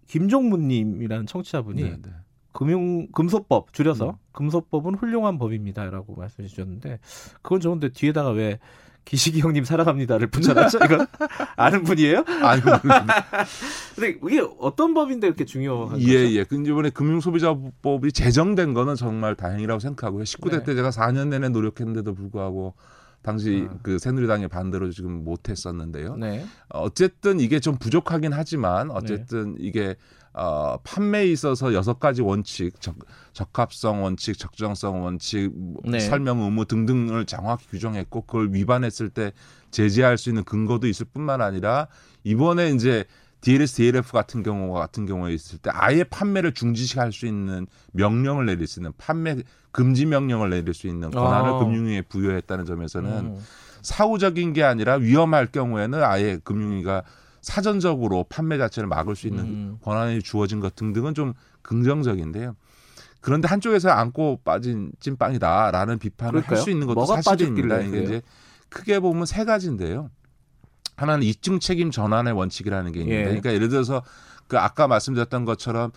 김종무님이라는 0.07 1.25
청취자분이 1.27 1.83
네, 1.83 1.97
네. 2.01 2.09
금융 2.51 3.07
금소법 3.11 3.73
줄여서 3.73 4.11
음. 4.11 4.15
금소법은 4.31 4.95
훌륭한 4.95 5.37
법입니다라고 5.37 6.15
말씀해 6.15 6.47
주셨는데 6.47 6.99
그건 7.41 7.59
좋은데 7.59 7.89
뒤에다가 7.89 8.31
왜 8.31 8.59
기식이 9.05 9.41
형님 9.41 9.63
사랑합니다를 9.63 10.27
붙여놨죠. 10.27 10.79
이거 10.85 11.05
아는 11.57 11.83
분이에요? 11.83 12.23
아니 12.43 12.61
근데 13.95 14.19
이게 14.23 14.47
어떤 14.59 14.93
법인데 14.93 15.27
이렇게 15.27 15.45
중요한 15.45 15.99
예, 16.01 16.23
거죠? 16.23 16.35
예. 16.35 16.43
근데 16.43 16.69
이번에 16.69 16.89
금융소비자법이 16.91 18.11
제정된 18.11 18.73
거는 18.73 18.95
정말 18.95 19.35
다행이라고 19.35 19.79
생각하고요. 19.79 20.23
19대 20.23 20.51
네. 20.51 20.63
때 20.63 20.75
제가 20.75 20.89
4년 20.89 21.29
내내 21.29 21.49
노력했는데도 21.49 22.13
불구하고 22.13 22.75
당시 23.21 23.67
아. 23.69 23.77
그 23.81 23.99
새누리당의 23.99 24.47
반대로 24.47 24.89
지금 24.91 25.23
못했었는데요. 25.23 26.15
네. 26.17 26.45
어쨌든 26.69 27.39
이게 27.39 27.59
좀 27.59 27.77
부족하긴 27.77 28.31
하지만 28.33 28.91
어쨌든 28.91 29.55
이게 29.59 29.95
어, 30.39 30.77
판매에 30.85 31.25
있어서 31.25 31.73
여섯 31.73 31.99
가지 31.99 32.21
원칙, 32.21 32.79
적, 32.79 32.95
적합성 33.33 34.03
원칙, 34.03 34.39
적정성 34.39 35.03
원칙, 35.03 35.51
뭐 35.53 35.81
네. 35.83 35.99
설명 35.99 36.39
의무 36.39 36.63
등등을 36.63 37.25
정확히 37.25 37.67
규정했고 37.67 38.21
그걸 38.21 38.53
위반했을 38.53 39.09
때 39.09 39.33
제재할 39.69 40.17
수 40.17 40.29
있는 40.29 40.45
근거도 40.45 40.87
있을 40.87 41.07
뿐만 41.11 41.41
아니라 41.41 41.87
이번에 42.23 42.69
이제 42.69 43.03
DLS, 43.41 43.75
DLF 43.75 44.13
같은 44.13 44.41
경우 44.41 44.73
같은 44.73 45.05
경우에 45.05 45.33
있을 45.33 45.59
때 45.59 45.71
아예 45.73 46.05
판매를 46.05 46.53
중지시할 46.53 47.11
수 47.11 47.25
있는 47.25 47.67
명령을 47.91 48.45
내릴 48.45 48.65
수 48.65 48.79
있는 48.79 48.93
판매 48.97 49.35
금지 49.71 50.05
명령을 50.05 50.51
내릴 50.51 50.73
수 50.73 50.87
있는 50.87 51.11
권한을 51.11 51.51
아. 51.51 51.59
금융위에 51.59 52.03
부여했다는 52.03 52.63
점에서는 52.63 53.11
음. 53.11 53.45
사후적인 53.81 54.53
게 54.53 54.63
아니라 54.63 54.95
위험할 54.95 55.47
경우에는 55.47 56.01
아예 56.01 56.39
금융위가 56.41 57.03
사전적으로 57.41 58.25
판매 58.29 58.57
자체를 58.57 58.87
막을 58.87 59.15
수 59.15 59.27
있는 59.27 59.43
음. 59.43 59.77
권한이 59.81 60.21
주어진 60.21 60.59
것 60.59 60.75
등등은 60.75 61.13
좀 61.13 61.33
긍정적인데요. 61.61 62.55
그런데 63.21 63.47
한쪽에서 63.47 63.89
안고 63.89 64.41
빠진 64.43 64.91
찐빵이다라는 64.99 65.99
비판을 65.99 66.41
할? 66.41 66.57
수 66.57 66.69
있는 66.69 66.87
것도 66.87 67.05
사실입니다. 67.05 67.79
이게? 67.81 68.03
이제 68.03 68.21
크게 68.69 68.99
보면 68.99 69.25
세 69.25 69.43
가지인데요. 69.45 70.09
하나는 70.95 71.23
입증 71.23 71.59
책임 71.59 71.91
전환의 71.91 72.33
원칙이라는 72.33 72.91
게 72.91 72.99
있는데, 73.01 73.19
예. 73.19 73.23
그러니까 73.25 73.53
예를 73.53 73.69
들어서 73.69 74.03
그 74.47 74.57
아까 74.59 74.87
말씀드렸던 74.87 75.45
것처럼 75.45 75.91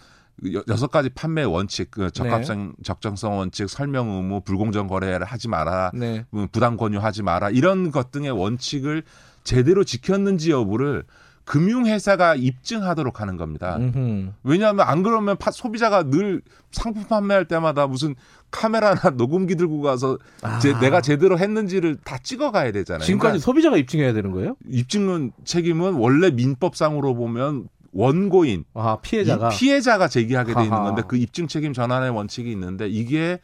여- 0.54 0.62
여섯 0.68 0.90
가지 0.90 1.10
판매 1.10 1.42
원칙, 1.42 1.90
그 1.90 2.10
적합성, 2.10 2.74
적정성 2.82 3.36
원칙, 3.38 3.68
설명 3.68 4.08
의무, 4.10 4.40
불공정 4.42 4.86
거래를 4.86 5.24
하지 5.26 5.48
마라, 5.48 5.90
네. 5.94 6.24
뭐 6.30 6.46
부당 6.50 6.76
권유하지 6.76 7.22
마라 7.22 7.50
이런 7.50 7.90
것 7.90 8.10
등의 8.10 8.30
원칙을 8.30 9.02
제대로 9.44 9.84
지켰는지 9.84 10.50
여부를 10.50 11.04
금융회사가 11.44 12.34
입증하도록 12.36 13.20
하는 13.20 13.36
겁니다. 13.36 13.76
음흠. 13.76 14.32
왜냐하면 14.44 14.86
안 14.88 15.02
그러면 15.02 15.36
파- 15.36 15.50
소비자가 15.50 16.04
늘 16.04 16.42
상품 16.70 17.04
판매할 17.04 17.46
때마다 17.46 17.86
무슨 17.86 18.14
카메라나 18.50 19.10
녹음기 19.16 19.56
들고 19.56 19.80
가서 19.82 20.18
제- 20.60 20.72
아. 20.74 20.80
내가 20.80 21.00
제대로 21.00 21.38
했는지를 21.38 21.96
다 22.04 22.18
찍어가야 22.18 22.72
되잖아요. 22.72 23.04
지금까지 23.04 23.28
그러니까 23.32 23.44
소비자가 23.44 23.76
입증해야 23.76 24.12
되는 24.12 24.30
거예요? 24.30 24.56
입증은 24.68 25.32
책임은 25.44 25.94
원래 25.94 26.30
민법상으로 26.30 27.14
보면 27.14 27.68
원고인 27.92 28.64
아 28.74 28.98
피해자가 29.02 29.52
이 29.52 29.56
피해자가 29.58 30.08
제기하게 30.08 30.54
돼 30.54 30.62
있는. 30.64 30.76
건데 30.82 31.02
그 31.06 31.16
입증 31.16 31.46
책임 31.48 31.72
전환의 31.74 32.10
원칙이 32.10 32.50
있는데 32.50 32.88
이게 32.88 33.38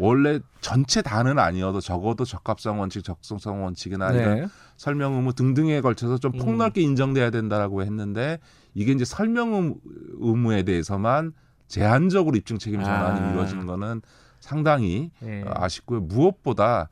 원래 0.00 0.40
전체 0.60 1.02
다는 1.02 1.38
아니어도 1.38 1.80
적어도 1.80 2.24
적합성 2.24 2.80
원칙, 2.80 3.04
적성성 3.04 3.62
원칙이나 3.64 4.10
이런 4.12 4.40
네. 4.40 4.46
설명 4.76 5.14
의무 5.14 5.34
등등에 5.34 5.80
걸쳐서 5.82 6.18
좀 6.18 6.32
음. 6.34 6.38
폭넓게 6.38 6.80
인정돼야 6.80 7.30
된다라고 7.30 7.82
했는데 7.82 8.38
이게 8.74 8.92
이제 8.92 9.04
설명 9.04 9.50
의무- 9.52 9.78
의무에 10.20 10.62
대해서만 10.62 11.32
제한적으로 11.68 12.36
입증 12.36 12.58
책임 12.58 12.82
전환이 12.82 13.20
아. 13.20 13.30
이루어지는 13.30 13.66
거는 13.66 14.00
상당히 14.40 15.10
네. 15.20 15.42
어, 15.46 15.52
아쉽고요. 15.54 16.00
무엇보다 16.00 16.88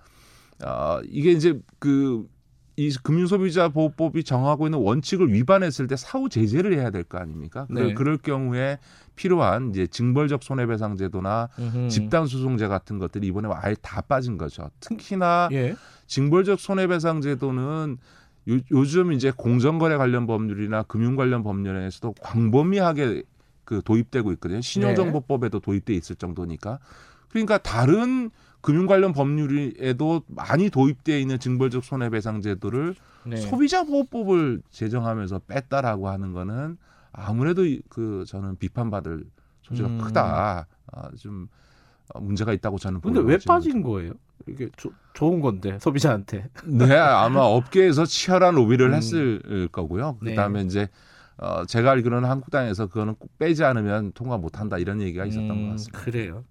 어, 0.64 1.00
이게 1.08 1.32
이제 1.32 1.58
그 1.78 2.26
이 2.80 2.94
금융소비자보호법이 3.02 4.22
정하고 4.22 4.68
있는 4.68 4.78
원칙을 4.78 5.32
위반했을 5.32 5.88
때 5.88 5.96
사후 5.96 6.28
제재를 6.28 6.78
해야 6.78 6.90
될 6.90 7.02
거 7.02 7.18
아닙니까? 7.18 7.66
그, 7.66 7.72
네. 7.72 7.92
그럴 7.94 8.18
경우에 8.18 8.78
필요한 9.18 9.70
이제 9.70 9.86
징벌적 9.88 10.44
손해배상 10.44 10.96
제도나 10.96 11.48
음흠. 11.58 11.88
집단 11.88 12.26
소송제 12.26 12.68
같은 12.68 12.98
것들이 12.98 13.26
이번에 13.26 13.48
아예 13.52 13.74
다 13.82 14.00
빠진 14.00 14.38
거죠. 14.38 14.70
특히나 14.78 15.48
예. 15.50 15.74
징벌적 16.06 16.60
손해배상 16.60 17.20
제도는 17.20 17.98
요, 18.48 18.58
요즘 18.70 19.12
이제 19.12 19.32
공정거래 19.36 19.96
관련 19.96 20.26
법률이나 20.26 20.84
금융 20.84 21.16
관련 21.16 21.42
법률에서도 21.42 22.14
광범위하게 22.20 23.24
그 23.64 23.82
도입되고 23.84 24.32
있거든요. 24.34 24.60
신용정보법에도 24.60 25.58
도입돼 25.60 25.94
있을 25.94 26.14
정도니까. 26.14 26.78
그러니까 27.28 27.58
다른 27.58 28.30
금융 28.60 28.86
관련 28.86 29.12
법률에도 29.12 30.22
많이 30.28 30.70
도입되어 30.70 31.18
있는 31.18 31.38
징벌적 31.40 31.84
손해배상 31.84 32.40
제도를 32.40 32.94
네. 33.26 33.36
소비자 33.36 33.82
보호법을 33.82 34.62
제정하면서 34.70 35.40
뺐다라고 35.48 36.08
하는 36.08 36.32
거는 36.32 36.78
아무래도 37.26 37.64
이- 37.66 37.80
그 37.88 38.24
저는 38.26 38.56
비판받을 38.56 39.24
소지가 39.62 39.88
음. 39.88 39.98
크다. 39.98 40.66
아, 40.92 41.10
좀 41.18 41.48
어, 42.14 42.20
문제가 42.20 42.52
있다고 42.52 42.78
저는 42.78 43.00
근데 43.00 43.20
보여요, 43.20 43.28
왜. 43.34 43.38
빠진 43.46 43.82
거예요? 43.82 44.12
이게 44.46 44.68
조- 44.76 44.92
좋은 45.12 45.40
건데 45.40 45.78
소비자한테. 45.80 46.48
네, 46.64 46.96
아마 46.96 47.40
업계에서 47.40 48.06
치열한 48.06 48.54
로비를 48.54 48.88
음. 48.90 48.94
했을 48.94 49.68
거고요. 49.72 50.18
네. 50.22 50.30
그다음에 50.30 50.62
이제 50.62 50.88
어, 51.36 51.64
제가 51.66 51.90
알기로는 51.92 52.28
한국당에서 52.28 52.86
그거는 52.86 53.14
꼭 53.16 53.36
빼지 53.38 53.62
않으면 53.64 54.12
통과 54.12 54.38
못 54.38 54.58
한다 54.58 54.78
이런 54.78 55.00
얘기가 55.02 55.24
있었던 55.26 55.50
음, 55.50 55.64
것 55.66 55.70
같습니다. 55.72 56.00
그래요. 56.00 56.44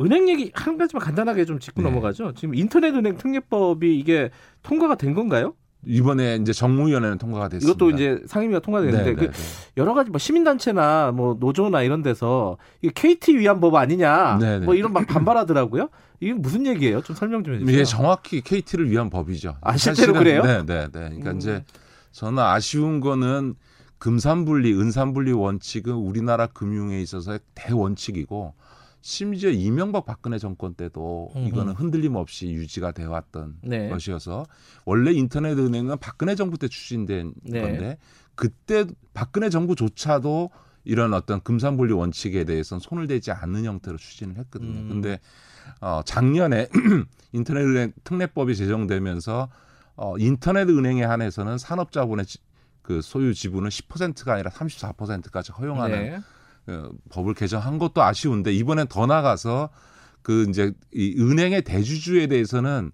은행 0.00 0.28
얘기 0.28 0.50
한 0.54 0.76
가지만 0.78 1.02
간단하게 1.04 1.44
좀 1.44 1.58
짚고 1.58 1.82
네. 1.82 1.88
넘어가죠. 1.88 2.32
지금 2.34 2.54
인터넷 2.54 2.88
은행 2.94 3.16
특례법이 3.16 3.98
이게 3.98 4.30
통과가 4.62 4.94
된 4.96 5.14
건가요? 5.14 5.54
이번에 5.86 6.36
이제 6.36 6.52
정무위원회는 6.52 7.18
통과가 7.18 7.48
됐습니다. 7.48 7.70
이것도 7.70 7.90
이제 7.90 8.22
상임위가 8.26 8.60
통과됐는데 8.60 9.04
네, 9.04 9.14
그 9.14 9.20
네, 9.20 9.30
네. 9.30 9.32
여러 9.76 9.94
가지 9.94 10.10
뭐 10.10 10.18
시민단체나 10.18 11.12
뭐 11.12 11.36
노조나 11.38 11.82
이런 11.82 12.02
데서 12.02 12.56
이게 12.82 12.92
KT 12.94 13.38
위한 13.38 13.60
법 13.60 13.74
아니냐 13.74 14.38
네, 14.40 14.58
네. 14.60 14.64
뭐 14.64 14.74
이런 14.74 14.92
막 14.92 15.06
반발하더라고요. 15.06 15.88
이게 16.20 16.32
무슨 16.32 16.66
얘기예요? 16.66 17.02
좀 17.02 17.16
설명 17.16 17.44
좀 17.44 17.54
해주세요. 17.54 17.74
이게 17.74 17.84
정확히 17.84 18.40
KT를 18.40 18.90
위한 18.90 19.10
법이죠. 19.10 19.56
아, 19.60 19.76
실제로 19.76 20.14
그래요? 20.14 20.42
네, 20.42 20.64
네, 20.64 20.84
네. 20.84 20.90
그러니까 20.90 21.32
음. 21.32 21.36
이제 21.36 21.64
저는 22.12 22.38
아쉬운 22.38 23.00
거는 23.00 23.54
금산분리, 23.98 24.72
은산분리 24.74 25.32
원칙은 25.32 25.94
우리나라 25.94 26.46
금융에 26.46 27.00
있어서 27.00 27.38
대원칙이고 27.54 28.54
심지어 29.08 29.50
이명박 29.50 30.06
박근혜 30.06 30.38
정권 30.38 30.72
때도 30.72 31.30
음흠. 31.36 31.48
이거는 31.48 31.74
흔들림 31.74 32.14
없이 32.16 32.50
유지가 32.50 32.90
되어 32.90 33.10
왔던 33.10 33.58
네. 33.62 33.90
것이어서 33.90 34.46
원래 34.86 35.12
인터넷 35.12 35.58
은행은 35.58 35.98
박근혜 35.98 36.34
정부 36.34 36.56
때 36.56 36.68
추진된 36.68 37.34
네. 37.42 37.60
건데 37.60 37.98
그때 38.34 38.86
박근혜 39.12 39.50
정부조차도 39.50 40.48
이런 40.84 41.12
어떤 41.12 41.42
금산분리 41.42 41.92
원칙에 41.92 42.44
대해서는 42.44 42.80
손을 42.80 43.06
대지 43.06 43.30
않는 43.30 43.66
형태로 43.66 43.98
추진을 43.98 44.38
했거든요. 44.38 44.78
음. 44.80 44.88
근데 44.88 45.20
어 45.82 46.00
작년에 46.02 46.68
인터넷 47.32 47.60
은행 47.60 47.92
특례법이 48.04 48.56
제정되면서 48.56 49.50
어 49.96 50.14
인터넷 50.18 50.66
은행에 50.70 51.04
한해서는 51.04 51.58
산업자본의 51.58 52.24
지- 52.24 52.38
그 52.80 53.02
소유 53.02 53.34
지분을 53.34 53.68
10%가 53.70 54.32
아니라 54.32 54.50
34%까지 54.50 55.52
허용하는 55.52 56.02
네. 56.04 56.20
어, 56.66 56.90
법을 57.10 57.34
개정한 57.34 57.78
것도 57.78 58.02
아쉬운데 58.02 58.52
이번엔 58.52 58.86
더 58.88 59.06
나가서 59.06 59.70
그 60.22 60.46
이제 60.48 60.72
이 60.92 61.14
은행의 61.18 61.62
대주주에 61.62 62.26
대해서는 62.26 62.92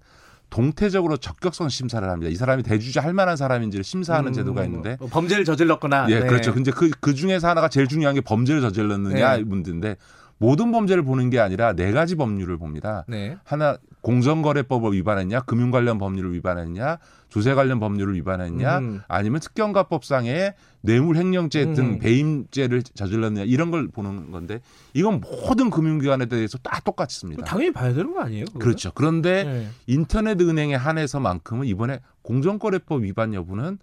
동태적으로 0.50 1.16
적격성 1.16 1.68
심사를 1.68 2.06
합니다. 2.08 2.30
이 2.30 2.34
사람이 2.34 2.64
대주주 2.64 2.98
할 3.00 3.12
만한 3.12 3.36
사람인지를 3.36 3.84
심사하는 3.84 4.30
음, 4.30 4.32
제도가 4.32 4.64
있는데 4.64 4.96
뭐 4.98 5.08
범죄를 5.08 5.44
저질렀거나. 5.44 6.06
예, 6.10 6.20
네. 6.20 6.26
그렇죠. 6.26 6.52
근데 6.52 6.72
그, 6.72 6.90
그 7.00 7.14
중에서 7.14 7.48
하나가 7.48 7.68
제일 7.68 7.86
중요한 7.86 8.16
게 8.16 8.20
범죄를 8.20 8.60
저질렀느냐 8.60 9.34
네. 9.36 9.40
이 9.40 9.44
문제인데 9.44 9.96
모든 10.38 10.72
범죄를 10.72 11.04
보는 11.04 11.30
게 11.30 11.38
아니라 11.38 11.74
네 11.74 11.92
가지 11.92 12.16
법률을 12.16 12.58
봅니다. 12.58 13.04
네. 13.06 13.36
하나 13.44 13.78
공정거래법을 14.02 14.92
위반했냐, 14.92 15.40
금융 15.40 15.71
관련 15.71 15.99
법률을 15.99 16.33
위반했냐, 16.35 16.99
조세 17.28 17.54
관련 17.54 17.80
법률을 17.80 18.14
위반했냐, 18.14 18.78
음. 18.78 19.00
아니면 19.09 19.40
특경가법상의 19.40 20.54
뇌물횡령죄 20.83 21.75
등 21.75 21.85
음. 21.85 21.99
배임죄를 21.99 22.83
저질렀느냐 22.83 23.45
이런 23.45 23.71
걸 23.71 23.88
보는 23.88 24.30
건데 24.30 24.61
이건 24.95 25.21
모든 25.21 25.71
금융기관에 25.71 26.26
대해서 26.26 26.59
다 26.59 26.80
똑같습니다. 26.80 27.45
당연히 27.45 27.73
봐야 27.73 27.92
되는 27.92 28.12
거 28.12 28.21
아니에요? 28.23 28.47
그거는? 28.47 28.64
그렇죠. 28.64 28.90
그런데 28.95 29.45
네. 29.45 29.69
인터넷 29.87 30.40
은행에 30.40 30.75
한해서만큼은 30.75 31.66
이번에 31.66 32.00
공정거래법 32.23 33.02
위반 33.02 33.35
여부는 33.35 33.78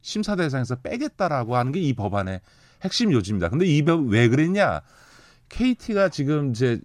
심사 0.00 0.36
대상에서 0.36 0.76
빼겠다라고 0.76 1.56
하는 1.56 1.72
게 1.72 1.80
이 1.80 1.92
법안의 1.92 2.40
핵심 2.82 3.12
요지입니다. 3.12 3.48
근데 3.48 3.66
이법왜 3.66 4.28
그랬냐? 4.28 4.80
KT가 5.48 6.08
지금 6.08 6.50
이제 6.50 6.80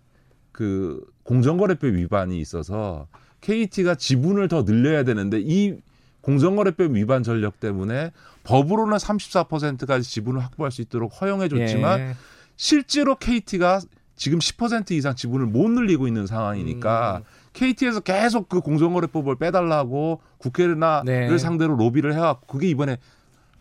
그 0.52 1.04
공정거래법 1.24 1.96
위반이 1.96 2.40
있어서 2.40 3.08
KT가 3.42 3.96
지분을 3.96 4.48
더 4.48 4.64
늘려야 4.64 5.04
되는데 5.04 5.40
이 5.42 5.76
공정거래법 6.22 6.96
위반 6.96 7.24
전력 7.24 7.60
때문에 7.60 8.12
법으로는 8.44 8.98
34%까지 8.98 10.10
지분을 10.10 10.42
확보할 10.42 10.72
수 10.72 10.82
있도록 10.82 11.22
허용해 11.22 11.50
줬지만 11.50 12.00
예. 12.00 12.16
실제로 12.56 13.16
KT가 13.16 13.82
지금 14.16 14.40
10% 14.40 14.92
이상 14.92 15.16
지분을 15.16 15.48
못 15.48 15.70
늘리고 15.70 16.08
있는 16.08 16.28
상황이니까 16.28 17.22
음. 17.22 17.24
KT에서 17.54 18.00
계속 18.00 18.48
그 18.48 18.62
공정거래법을 18.62 19.36
빼달라고 19.36 20.22
국회나 20.38 21.04
네. 21.06 21.28
를 21.28 21.40
상대로 21.40 21.76
로비를 21.76 22.14
해왔고 22.14 22.48
그게 22.48 22.70
이번에 22.70 22.98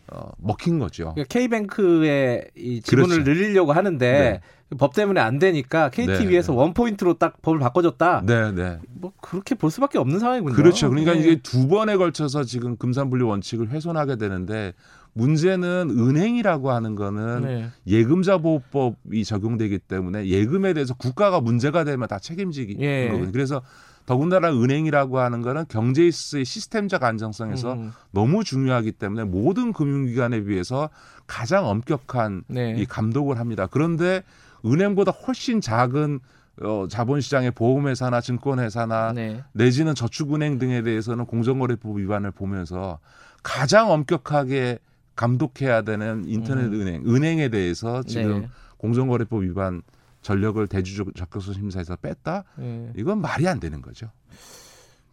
어, 0.07 0.31
먹힌 0.37 0.79
거죠. 0.79 1.13
그러니까 1.15 1.23
K뱅크의 1.27 2.51
이 2.55 2.81
지분을 2.81 3.23
그렇죠. 3.23 3.31
늘리려고 3.31 3.71
하는데 3.73 4.41
법 4.77 4.93
때문에 4.93 5.19
안 5.19 5.39
되니까 5.39 5.89
KT 5.89 6.25
네, 6.25 6.29
위에서 6.29 6.53
네. 6.53 6.59
원 6.59 6.73
포인트로 6.73 7.15
딱 7.15 7.41
법을 7.41 7.59
바꿔줬다. 7.59 8.23
네, 8.25 8.51
네. 8.51 8.79
뭐 8.89 9.11
그렇게 9.21 9.55
볼 9.55 9.71
수밖에 9.71 9.97
없는 9.97 10.19
상황이군요. 10.19 10.55
그렇죠. 10.55 10.89
그러니까 10.89 11.13
네. 11.13 11.19
이게 11.19 11.35
두 11.41 11.67
번에 11.67 11.97
걸쳐서 11.97 12.43
지금 12.43 12.77
금산분리 12.77 13.23
원칙을 13.23 13.69
훼손하게 13.69 14.17
되는데 14.17 14.73
문제는 15.13 15.95
은행이라고 15.97 16.71
하는 16.71 16.95
거는 16.95 17.41
네. 17.41 17.69
예금자 17.87 18.39
보호법이 18.39 19.23
적용되기 19.23 19.79
때문에 19.79 20.27
예금에 20.27 20.73
대해서 20.73 20.93
국가가 20.95 21.39
문제가 21.39 21.83
되면 21.83 22.07
다 22.07 22.19
책임지기 22.19 22.77
예. 22.79 23.07
거거든요. 23.07 23.31
그래서 23.31 23.61
더군다나 24.05 24.51
은행이라고 24.51 25.19
하는 25.19 25.41
거는 25.41 25.65
있어서의 25.97 26.45
시스템적 26.45 27.03
안정성에서 27.03 27.73
음, 27.73 27.91
너무 28.11 28.43
중요하기 28.43 28.93
때문에 28.93 29.23
모든 29.23 29.71
금융기관에 29.71 30.43
비해서 30.43 30.89
가장 31.25 31.67
엄격한 31.67 32.43
네. 32.47 32.75
이 32.77 32.85
감독을 32.85 33.39
합니다. 33.39 33.67
그런데 33.69 34.23
은행보다 34.65 35.11
훨씬 35.11 35.61
작은 35.61 36.19
어, 36.61 36.85
자본시장의 36.89 37.51
보험회사나 37.51 38.21
증권회사나 38.21 39.13
네. 39.13 39.43
내지는 39.53 39.95
저축은행 39.95 40.59
등에 40.59 40.83
대해서는 40.83 41.25
공정거래법 41.25 41.97
위반을 41.97 42.31
보면서 42.31 42.99
가장 43.41 43.91
엄격하게 43.91 44.79
감독해야 45.15 45.81
되는 45.81 46.23
인터넷 46.27 46.65
음. 46.65 46.73
은행, 46.73 47.03
은행에 47.07 47.49
대해서 47.49 48.03
지금 48.03 48.41
네. 48.41 48.49
공정거래법 48.77 49.43
위반 49.43 49.81
전력을 50.21 50.65
대주적격소 50.67 51.53
심사에서 51.53 51.95
뺐다? 51.97 52.43
네. 52.57 52.91
이건 52.95 53.19
말이 53.19 53.47
안 53.47 53.59
되는 53.59 53.81
거죠. 53.81 54.09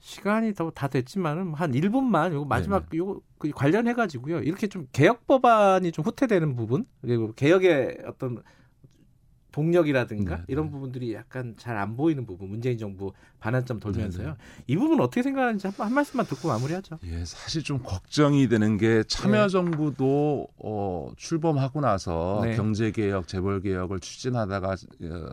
시간이 0.00 0.54
더 0.54 0.70
다 0.70 0.88
됐지만은 0.88 1.54
한 1.54 1.72
1분만 1.72 2.32
요거 2.32 2.46
마지막 2.46 2.88
네, 2.90 2.98
요거 2.98 3.20
그 3.38 3.50
관련해 3.50 3.94
가지고요. 3.94 4.40
이렇게 4.40 4.66
좀 4.66 4.86
개혁 4.92 5.26
법안이 5.26 5.92
좀 5.92 6.04
후퇴되는 6.04 6.54
부분 6.56 6.84
그리고 7.02 7.32
개혁의 7.34 7.98
어떤 8.06 8.42
동력이라든가 9.52 10.36
네, 10.36 10.42
이런 10.48 10.66
네. 10.66 10.70
부분들이 10.70 11.14
약간 11.14 11.54
잘 11.56 11.80
안 11.80 11.96
보이는 11.96 12.26
부분 12.26 12.50
문재인 12.50 12.76
정부 12.76 13.12
반환점 13.38 13.80
돌면서요. 13.80 14.28
네, 14.28 14.34
이 14.66 14.76
부분 14.76 15.00
어떻게 15.00 15.22
생각하는지 15.22 15.66
한, 15.66 15.74
한 15.78 15.94
말씀만 15.94 16.26
듣고 16.26 16.48
마무리하죠. 16.48 16.98
예, 17.04 17.24
사실 17.24 17.62
좀 17.62 17.78
걱정이 17.82 18.48
되는 18.48 18.76
게 18.76 18.96
네. 18.96 19.02
참여 19.04 19.48
정부도 19.48 20.48
어, 20.58 21.10
출범하고 21.16 21.80
나서 21.80 22.40
네. 22.44 22.54
경제 22.54 22.90
개혁, 22.90 23.28
재벌 23.28 23.62
개혁을 23.62 24.00
추진하다가 24.00 24.72
어, 24.72 25.26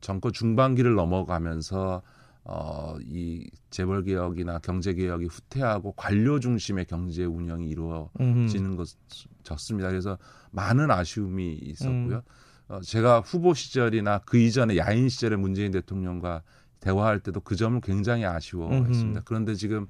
정권 0.00 0.32
중반기를 0.32 0.94
넘어가면서 0.94 2.02
어, 2.44 2.96
이 3.02 3.50
재벌 3.70 4.04
개혁이나 4.04 4.58
경제 4.60 4.94
개혁이 4.94 5.26
후퇴하고 5.26 5.92
관료 5.92 6.40
중심의 6.40 6.86
경제 6.86 7.24
운영이 7.24 7.68
이루어지는 7.68 8.76
것졌습니다. 8.76 9.88
그래서 9.88 10.16
많은 10.52 10.90
아쉬움이 10.90 11.54
있었고요. 11.54 12.16
음. 12.16 12.22
어, 12.68 12.80
제가 12.80 13.20
후보 13.20 13.54
시절이나 13.54 14.20
그 14.26 14.38
이전에 14.38 14.76
야인 14.76 15.08
시절에 15.08 15.36
문재인 15.36 15.72
대통령과 15.72 16.42
대화할 16.80 17.20
때도 17.20 17.40
그 17.40 17.56
점을 17.56 17.80
굉장히 17.80 18.24
아쉬워했습니다. 18.24 19.22
그런데 19.24 19.54
지금 19.54 19.86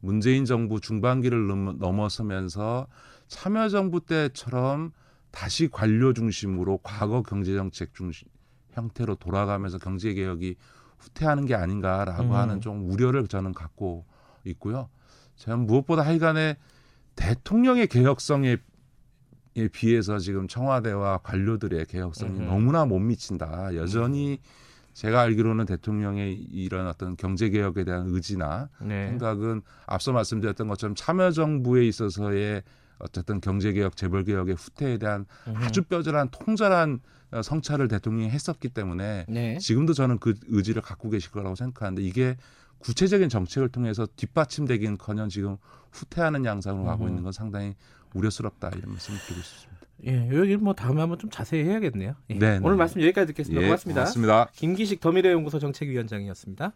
문재인 0.00 0.44
정부 0.44 0.80
중반기를 0.80 1.46
넘- 1.46 1.78
넘어서면서 1.78 2.86
참여정부 3.28 4.04
때처럼 4.06 4.92
다시 5.30 5.68
관료 5.68 6.12
중심으로 6.12 6.78
과거 6.82 7.22
경제정책 7.22 7.94
중심 7.94 8.28
형태로 8.72 9.16
돌아가면서 9.16 9.78
경제개혁이 9.78 10.56
후퇴하는 10.98 11.44
게 11.46 11.54
아닌가라고 11.54 12.22
음. 12.24 12.32
하는 12.32 12.60
좀 12.60 12.90
우려를 12.90 13.26
저는 13.28 13.52
갖고 13.52 14.04
있고요. 14.44 14.88
저는 15.36 15.66
무엇보다 15.66 16.02
하여간에 16.02 16.56
대통령의 17.16 17.86
개혁성에 17.86 18.56
에 19.56 19.68
비해서 19.68 20.18
지금 20.18 20.48
청와대와 20.48 21.18
관료들의 21.18 21.86
개혁성이 21.86 22.38
음흠. 22.38 22.42
너무나 22.44 22.84
못 22.84 22.98
미친다. 22.98 23.74
여전히 23.76 24.40
제가 24.94 25.20
알기로는 25.20 25.66
대통령의 25.66 26.34
이런 26.34 26.88
어떤 26.88 27.16
경제 27.16 27.48
개혁에 27.50 27.84
대한 27.84 28.06
의지나 28.08 28.68
네. 28.80 29.08
생각은 29.08 29.62
앞서 29.86 30.12
말씀드렸던 30.12 30.66
것처럼 30.66 30.96
참여 30.96 31.30
정부에 31.30 31.86
있어서의 31.86 32.62
어쨌든 32.98 33.40
경제 33.40 33.72
개혁, 33.72 33.96
재벌 33.96 34.24
개혁의 34.24 34.56
후퇴에 34.56 34.98
대한. 34.98 35.26
아주 35.54 35.82
뼈절한 35.82 36.28
통절한 36.30 37.00
어, 37.32 37.42
성찰을 37.42 37.88
대통령이 37.88 38.30
했었기 38.30 38.68
때문에 38.68 39.26
네. 39.28 39.58
지금도 39.58 39.92
저는 39.92 40.18
그 40.18 40.34
의지를 40.46 40.82
갖고 40.82 41.10
계실 41.10 41.32
거라고 41.32 41.56
생각하는데 41.56 42.02
이게 42.02 42.36
구체적인 42.78 43.28
정책을 43.28 43.70
통해서 43.70 44.06
뒷받침되긴커녕 44.14 45.28
지금 45.28 45.56
후퇴하는 45.90 46.44
양상으로 46.44 46.84
가고. 46.84 47.08
있는 47.08 47.22
건 47.22 47.32
상당히 47.32 47.74
우려스럽다 48.14 48.70
이런 48.76 48.92
말씀을 48.92 49.18
드리고 49.20 49.42
싶습니다. 49.42 49.74
예, 50.06 50.28
여기 50.36 50.56
뭐 50.56 50.74
다음에 50.74 51.00
한번 51.00 51.18
좀 51.18 51.30
자세히 51.30 51.64
해야겠네요. 51.64 52.14
예. 52.30 52.34
네, 52.34 52.58
네. 52.58 52.60
오늘 52.62 52.76
말씀 52.76 53.00
여기까지 53.00 53.28
듣겠습니다. 53.28 53.62
고맙습니다. 53.62 54.00
고맙습니다. 54.02 54.48
김기식 54.52 55.00
더미래연구소 55.00 55.58
정책위원장이었습니다. 55.58 56.72